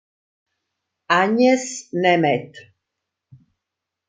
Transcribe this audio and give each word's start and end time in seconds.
Ágnes 1.19 1.67
Németh 1.91 2.57